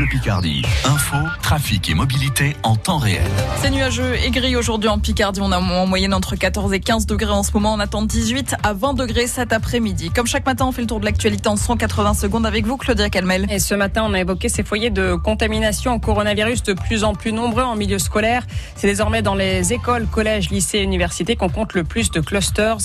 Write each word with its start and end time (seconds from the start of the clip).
Bleu 0.00 0.08
Picardie. 0.08 0.62
Info, 0.86 1.16
trafic 1.42 1.90
et 1.90 1.94
mobilité 1.94 2.56
en 2.62 2.74
temps 2.74 2.96
réel. 2.96 3.20
C'est 3.60 3.68
nuageux 3.68 4.14
et 4.24 4.30
gris 4.30 4.56
aujourd'hui 4.56 4.88
en 4.88 4.98
Picardie. 4.98 5.42
On 5.42 5.52
a 5.52 5.58
en 5.58 5.84
moyenne 5.86 6.14
entre 6.14 6.36
14 6.36 6.72
et 6.72 6.80
15 6.80 7.04
degrés 7.04 7.32
en 7.32 7.42
ce 7.42 7.52
moment. 7.52 7.74
On 7.74 7.80
attend 7.80 8.00
18 8.00 8.54
à 8.62 8.72
20 8.72 8.94
degrés 8.94 9.26
cet 9.26 9.52
après-midi. 9.52 10.08
Comme 10.08 10.26
chaque 10.26 10.46
matin, 10.46 10.64
on 10.66 10.72
fait 10.72 10.80
le 10.80 10.86
tour 10.86 11.00
de 11.00 11.04
l'actualité 11.04 11.50
en 11.50 11.56
180 11.56 12.14
secondes 12.14 12.46
avec 12.46 12.64
vous, 12.64 12.78
Claudia 12.78 13.10
Calmel. 13.10 13.46
Et 13.50 13.58
ce 13.58 13.74
matin, 13.74 14.02
on 14.08 14.14
a 14.14 14.20
évoqué 14.20 14.48
ces 14.48 14.62
foyers 14.62 14.88
de 14.88 15.16
contamination 15.16 15.92
en 15.92 15.98
coronavirus 15.98 16.62
de 16.62 16.72
plus 16.72 17.04
en 17.04 17.14
plus 17.14 17.34
nombreux 17.34 17.64
en 17.64 17.76
milieu 17.76 17.98
scolaire. 17.98 18.46
C'est 18.76 18.86
désormais 18.86 19.20
dans 19.20 19.34
les 19.34 19.74
écoles, 19.74 20.06
collèges, 20.06 20.48
lycées, 20.48 20.78
universités 20.78 21.36
qu'on 21.36 21.50
compte 21.50 21.74
le 21.74 21.84
plus 21.84 22.10
de 22.10 22.20
clusters. 22.20 22.78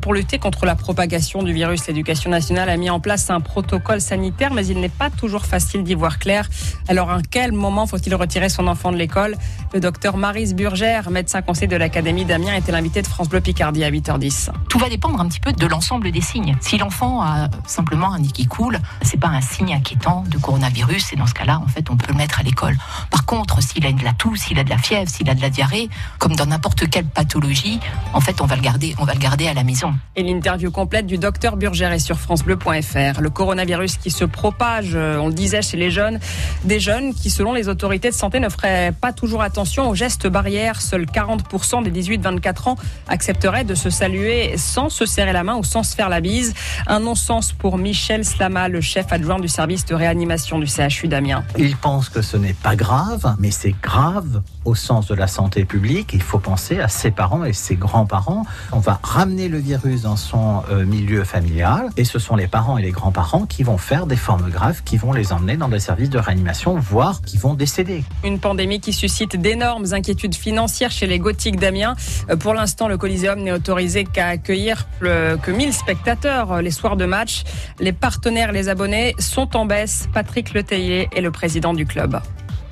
Pour 0.00 0.14
lutter 0.14 0.38
contre 0.38 0.66
la 0.66 0.76
propagation 0.76 1.42
du 1.42 1.52
virus, 1.52 1.88
l'éducation 1.88 2.30
nationale 2.30 2.68
a 2.68 2.76
mis 2.76 2.90
en 2.90 3.00
place 3.00 3.28
un 3.28 3.40
protocole 3.40 4.00
sanitaire, 4.00 4.54
mais 4.54 4.64
il 4.68 4.80
n'est 4.80 4.88
pas 4.88 5.10
toujours 5.10 5.46
facile 5.46 5.82
d'y 5.82 5.96
voir 5.96 6.20
clair. 6.20 6.48
Alors, 6.88 7.10
à 7.10 7.18
quel 7.28 7.52
moment 7.52 7.86
faut-il 7.86 8.14
retirer 8.14 8.48
son 8.48 8.66
enfant 8.66 8.90
de 8.92 8.96
l'école? 8.96 9.36
Le 9.72 9.80
docteur 9.80 10.16
Marise 10.16 10.54
Burgère, 10.54 11.10
médecin 11.10 11.42
conseil 11.42 11.68
de 11.68 11.76
l'Académie 11.76 12.24
d'Amiens, 12.24 12.54
était 12.54 12.72
l'invité 12.72 13.02
de 13.02 13.06
France 13.06 13.28
Bleu 13.28 13.40
Picardie 13.40 13.84
à 13.84 13.90
8h10. 13.90 14.50
Tout 14.68 14.78
va 14.78 14.88
dépendre 14.88 15.20
un 15.20 15.28
petit 15.28 15.40
peu 15.40 15.52
de 15.52 15.66
l'ensemble 15.66 16.10
des 16.10 16.20
signes. 16.20 16.56
Si 16.60 16.78
l'enfant 16.78 17.22
a 17.22 17.48
simplement 17.66 18.12
un 18.12 18.18
nez 18.18 18.28
qui 18.28 18.46
coule, 18.46 18.78
c'est 19.02 19.20
pas 19.20 19.28
un 19.28 19.40
signe 19.40 19.74
inquiétant 19.74 20.24
de 20.28 20.38
coronavirus 20.38 21.12
et 21.12 21.16
dans 21.16 21.26
ce 21.26 21.34
cas-là, 21.34 21.60
en 21.64 21.68
fait, 21.68 21.90
on 21.90 21.96
peut 21.96 22.08
le 22.08 22.14
mettre 22.14 22.40
à 22.40 22.42
l'école. 22.42 22.76
Par 23.10 23.24
contre, 23.24 23.62
s'il 23.62 23.86
a 23.86 23.92
de 23.92 24.02
la 24.02 24.12
toux, 24.12 24.34
s'il 24.36 24.58
a 24.58 24.64
de 24.64 24.70
la 24.70 24.78
fièvre, 24.78 25.08
s'il 25.08 25.28
a 25.30 25.34
de 25.34 25.42
la 25.42 25.50
diarrhée, 25.50 25.88
comme 26.18 26.34
dans 26.34 26.46
n'importe 26.46 26.88
quelle 26.90 27.04
pathologie, 27.06 27.80
en 28.12 28.20
fait, 28.20 28.40
on 28.40 28.46
va 28.46 28.56
le 28.56 28.62
garder, 28.62 28.94
on 28.98 29.04
va 29.04 29.14
le 29.14 29.20
garder 29.20 29.46
à 29.46 29.54
la 29.54 29.64
maison. 29.64 29.94
Et 30.16 30.22
l'interview 30.22 30.70
complète 30.70 31.06
du 31.06 31.18
docteur 31.18 31.56
Burgère 31.56 31.92
est 31.92 31.98
sur 31.98 32.18
francebleu.fr. 32.18 33.20
Le 33.20 33.30
coronavirus 33.30 33.96
qui 33.96 34.10
se 34.10 34.24
propage, 34.24 34.92
euh, 34.94 35.18
on 35.18 35.28
le 35.28 35.34
disait 35.34 35.62
chez 35.62 35.76
les 35.76 35.90
jeunes, 35.90 36.18
des 36.64 36.80
jeunes 36.80 37.14
qui, 37.14 37.30
selon 37.30 37.52
les 37.52 37.68
autorités 37.68 38.10
de 38.10 38.14
santé, 38.14 38.40
ne 38.40 38.48
feraient 38.48 38.92
pas 38.92 39.12
toujours 39.12 39.42
attention 39.42 39.88
aux 39.88 39.94
gestes 39.94 40.26
barrières. 40.26 40.80
Seuls 40.80 41.06
40% 41.06 41.82
des 41.82 42.02
18-24 42.02 42.70
ans 42.70 42.76
accepteraient 43.08 43.64
de 43.64 43.74
se 43.74 43.90
saluer 43.90 44.56
sans 44.56 44.88
se 44.88 45.06
serrer 45.06 45.32
la 45.32 45.44
main 45.44 45.56
ou 45.56 45.64
sans 45.64 45.82
se 45.82 45.94
faire 45.94 46.08
la 46.08 46.20
bise. 46.20 46.54
Un 46.86 47.00
non-sens 47.00 47.52
pour 47.52 47.78
Michel 47.78 48.24
Slama, 48.24 48.68
le 48.68 48.80
chef 48.80 49.12
adjoint 49.12 49.38
du 49.38 49.48
service 49.48 49.84
de 49.86 49.94
réanimation 49.94 50.58
du 50.58 50.66
CHU 50.66 51.08
d'Amiens. 51.08 51.44
Il 51.58 51.76
pense 51.76 52.08
que 52.08 52.22
ce 52.22 52.36
n'est 52.36 52.54
pas 52.54 52.76
grave, 52.76 53.34
mais 53.38 53.50
c'est 53.50 53.74
grave 53.82 54.42
au 54.64 54.74
sens 54.74 55.06
de 55.06 55.14
la 55.14 55.26
santé 55.26 55.64
publique. 55.64 56.10
Il 56.12 56.22
faut 56.22 56.38
penser 56.38 56.80
à 56.80 56.88
ses 56.88 57.10
parents 57.10 57.44
et 57.44 57.52
ses 57.52 57.76
grands-parents. 57.76 58.44
On 58.72 58.78
va 58.78 59.00
ramener 59.02 59.48
le 59.48 59.58
virus 59.58 60.02
dans 60.02 60.16
son 60.16 60.62
euh, 60.70 60.84
milieu 60.84 61.24
familial 61.24 61.88
et 61.96 62.04
ce 62.04 62.18
sont 62.18 62.36
les 62.36 62.46
parents 62.46 62.78
et 62.78 62.82
les 62.82 62.90
grands-parents 62.90 63.46
qui 63.46 63.62
vont 63.62 63.78
faire 63.78 64.06
des 64.06 64.16
formes 64.16 64.50
graves, 64.50 64.82
qui 64.84 64.96
vont 64.96 65.12
les 65.12 65.32
emmener 65.32 65.56
dans 65.56 65.68
des 65.68 65.80
services 65.80 66.10
de 66.10 66.18
réanimation, 66.18 66.29
voire 66.76 67.22
qui 67.22 67.36
vont 67.38 67.54
décéder. 67.54 68.04
Une 68.24 68.38
pandémie 68.38 68.80
qui 68.80 68.92
suscite 68.92 69.36
d'énormes 69.36 69.86
inquiétudes 69.92 70.34
financières 70.34 70.90
chez 70.90 71.06
les 71.06 71.18
gothiques 71.18 71.58
d'Amiens. 71.58 71.94
Euh, 72.28 72.36
Pour 72.36 72.54
l'instant, 72.54 72.88
le 72.88 72.96
Coliseum 72.96 73.40
n'est 73.40 73.52
autorisé 73.52 74.04
qu'à 74.04 74.28
accueillir 74.28 74.86
euh, 75.02 75.36
que 75.36 75.50
1000 75.50 75.72
spectateurs 75.72 76.52
euh, 76.52 76.62
les 76.62 76.70
soirs 76.70 76.96
de 76.96 77.04
match. 77.04 77.44
Les 77.78 77.92
partenaires, 77.92 78.52
les 78.52 78.68
abonnés 78.68 79.14
sont 79.18 79.56
en 79.56 79.66
baisse. 79.66 80.08
Patrick 80.12 80.54
Letellier 80.54 81.08
est 81.14 81.20
le 81.20 81.30
président 81.30 81.74
du 81.74 81.86
club. 81.86 82.20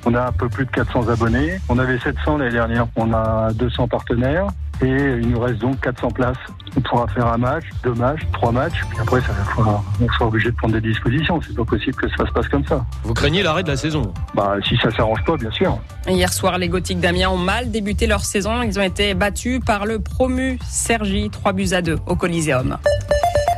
On 0.05 0.13
a 0.13 0.27
un 0.27 0.31
peu 0.31 0.47
plus 0.47 0.65
de 0.65 0.71
400 0.71 1.09
abonnés. 1.09 1.59
On 1.67 1.77
avait 1.77 1.99
700 1.99 2.37
l'année 2.37 2.51
dernière. 2.51 2.87
On 2.95 3.13
a 3.13 3.51
200 3.53 3.87
partenaires. 3.87 4.47
Et 4.81 4.87
il 4.87 5.29
nous 5.29 5.39
reste 5.39 5.59
donc 5.59 5.79
400 5.81 6.09
places. 6.11 6.37
On 6.77 6.81
pourra 6.81 7.07
faire 7.07 7.27
un 7.27 7.37
match, 7.37 7.65
deux 7.83 7.93
matchs, 7.93 8.21
trois 8.31 8.51
matchs. 8.51 8.81
Puis 8.89 8.99
après, 8.99 9.21
ça 9.21 9.33
va 9.33 9.43
falloir, 9.43 9.83
on 10.01 10.07
sera 10.07 10.27
obligé 10.27 10.51
de 10.51 10.55
prendre 10.55 10.73
des 10.73 10.81
dispositions. 10.81 11.39
C'est 11.45 11.55
pas 11.55 11.65
possible 11.65 11.95
que 11.95 12.07
ça 12.09 12.25
se 12.25 12.31
passe 12.31 12.47
comme 12.47 12.65
ça. 12.65 12.85
Vous 13.03 13.13
craignez 13.13 13.43
l'arrêt 13.43 13.63
de 13.63 13.69
la 13.69 13.77
saison? 13.77 14.13
Bah, 14.33 14.55
si 14.67 14.77
ça 14.77 14.89
s'arrange 14.91 15.23
pas, 15.25 15.35
bien 15.35 15.51
sûr. 15.51 15.77
Hier 16.07 16.31
soir, 16.31 16.57
les 16.57 16.69
Gothiques 16.69 16.99
d'Amiens 16.99 17.29
ont 17.29 17.37
mal 17.37 17.71
débuté 17.71 18.07
leur 18.07 18.23
saison. 18.23 18.61
Ils 18.61 18.79
ont 18.79 18.83
été 18.83 19.13
battus 19.13 19.59
par 19.65 19.85
le 19.85 19.99
promu 19.99 20.59
Sergi, 20.65 21.29
3 21.29 21.53
buts 21.53 21.73
à 21.73 21.81
2 21.81 21.97
au 22.07 22.15
Coliseum. 22.15 22.77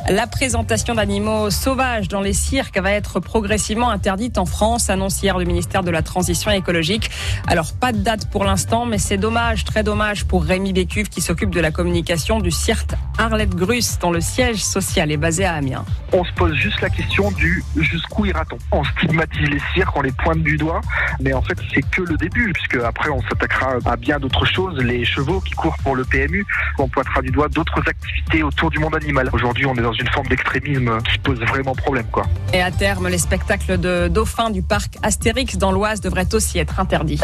La 0.10 0.26
présentation 0.26 0.96
d'animaux 0.96 1.52
sauvages 1.52 2.08
dans 2.08 2.22
les 2.22 2.34
cirques 2.34 2.78
va 2.80 2.92
être 2.92 3.20
progressivement 3.20 3.92
interdite 3.92 4.40
en 4.40 4.46
France, 4.46 4.90
annonce 4.90 5.22
hier 5.22 5.38
le 5.38 5.46
ministère 5.46 5.84
de 5.84 5.92
la 5.92 6.02
Transition 6.02 6.50
écologique. 6.52 7.12
Alors 7.48 7.74
pas 7.74 7.92
de 7.92 8.00
date 8.00 8.30
pour 8.30 8.44
l'instant, 8.44 8.86
mais 8.86 8.98
c'est 8.98 9.18
dommage, 9.18 9.64
très 9.64 9.84
dommage 9.84 10.26
pour 10.26 10.44
Rémi 10.44 10.74
Bécuve 10.74 11.08
qui 11.08 11.22
s'occupe 11.22 11.52
de 11.52 11.60
la 11.62 11.72
communication 11.72 12.40
du 12.40 12.50
cirque 12.50 12.92
Arlette 13.20 13.56
Grus, 13.56 14.00
dont 14.00 14.12
le 14.12 14.22
siège 14.22 14.64
social 14.64 15.12
est 15.12 15.18
basé 15.18 15.46
à 15.46 15.54
Amiens. 15.54 15.86
on 16.14 16.26
se 16.26 16.32
pose 16.34 16.56
juste 16.56 16.82
la 16.82 16.90
question 16.90 17.32
du 17.32 17.64
jusqu'où 17.78 18.26
ira-t-on? 18.26 18.58
On 18.72 18.84
stigmatise 18.84 19.50
les 19.50 19.62
cirques, 19.74 19.96
on 19.96 20.02
les 20.02 20.12
pointe 20.12 20.42
du 20.42 20.58
doigt, 20.58 20.82
mais 21.20 21.34
en 21.34 21.44
fait 21.44 21.58
c'est 21.74 21.88
que 21.90 22.02
le 22.02 22.18
début, 22.18 22.52
puisque 22.54 22.84
après 22.84 23.10
on 23.10 23.22
s'attaquera 23.22 23.76
à 23.86 23.96
bien 23.96 24.20
d'autres 24.20 24.46
choses, 24.46 24.78
les 24.80 25.06
chevaux 25.06 25.40
qui 25.42 25.54
courent 25.54 25.78
pour 25.84 25.96
le 25.96 26.04
PMU, 26.04 26.46
on 26.80 26.88
pointera 26.90 27.22
du 27.22 27.30
doigt 27.30 27.50
d'autres 27.50 27.82
activités 27.88 28.42
autour 28.44 28.72
du 28.72 28.80
monde 28.80 28.96
animal. 28.96 29.30
Aujourd'hui 29.32 29.68
on 29.68 29.76
est 29.76 29.91
une 29.94 30.07
forme 30.09 30.28
d'extrémisme 30.28 31.00
qui 31.12 31.18
pose 31.19 31.40
vraiment 31.40 31.74
problème 31.74 32.06
quoi. 32.12 32.25
Et 32.53 32.62
à 32.62 32.72
terme, 32.72 33.07
les 33.07 33.18
spectacles 33.18 33.79
de 33.79 34.07
dauphins 34.07 34.50
du 34.50 34.62
parc 34.62 34.97
Astérix 35.03 35.57
dans 35.57 35.72
l'Oise 35.72 36.02
devraient 36.02 36.34
aussi 36.34 36.59
être 36.59 36.79
interdits. 36.79 37.22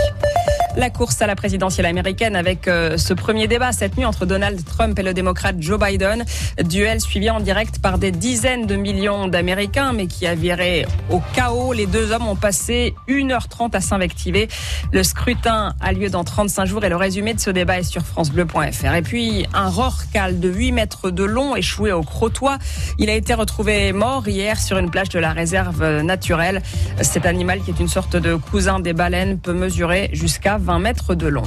La 0.77 0.91
course 0.91 1.23
à 1.23 1.25
la 1.25 1.35
présidentielle 1.35 1.87
américaine 1.87 2.35
avec 2.35 2.67
euh, 2.67 2.97
ce 2.97 3.15
premier 3.15 3.47
débat 3.47 3.71
cette 3.71 3.97
nuit 3.97 4.05
entre 4.05 4.27
Donald 4.27 4.63
Trump 4.63 4.97
et 4.99 5.01
le 5.01 5.15
démocrate 5.15 5.55
Joe 5.59 5.79
Biden. 5.79 6.23
Duel 6.63 7.01
suivi 7.01 7.31
en 7.31 7.39
direct 7.39 7.79
par 7.79 7.97
des 7.97 8.11
dizaines 8.11 8.67
de 8.67 8.75
millions 8.75 9.27
d'Américains, 9.27 9.93
mais 9.93 10.05
qui 10.05 10.27
a 10.27 10.35
viré 10.35 10.85
au 11.09 11.19
chaos. 11.33 11.73
Les 11.73 11.87
deux 11.87 12.11
hommes 12.11 12.27
ont 12.27 12.35
passé 12.35 12.93
1h30 13.09 13.75
à 13.75 13.81
s'invectiver. 13.81 14.49
Le 14.93 15.01
scrutin 15.01 15.73
a 15.81 15.93
lieu 15.93 16.11
dans 16.11 16.23
35 16.23 16.65
jours 16.67 16.85
et 16.85 16.89
le 16.89 16.95
résumé 16.95 17.33
de 17.33 17.39
ce 17.39 17.49
débat 17.49 17.79
est 17.79 17.83
sur 17.83 18.03
francebleu.fr. 18.03 18.93
Et 18.93 19.01
puis, 19.01 19.47
un 19.55 19.69
rorcal 19.69 20.39
de 20.39 20.47
8 20.47 20.73
mètres 20.73 21.09
de 21.09 21.23
long 21.23 21.55
échoué 21.55 21.91
au 21.91 22.03
Crotoy. 22.03 22.55
Il 22.99 23.09
a 23.09 23.15
été 23.15 23.33
retrouvé 23.33 23.93
mort 23.93 24.27
hier 24.27 24.59
sur 24.59 24.77
une 24.77 24.91
plage 24.91 25.09
de 25.09 25.17
la 25.17 25.31
réserve 25.31 26.01
naturelle. 26.01 26.61
Cet 27.01 27.25
animal, 27.25 27.61
qui 27.61 27.71
est 27.71 27.79
une 27.79 27.87
sorte 27.87 28.15
de 28.15 28.35
cousin 28.35 28.79
des 28.79 28.93
baleines, 28.93 29.39
peut 29.39 29.53
mesurer 29.53 30.11
jusqu'à 30.13 30.59
20 30.67 30.79
mètres 30.79 31.15
de 31.15 31.27
long. 31.27 31.45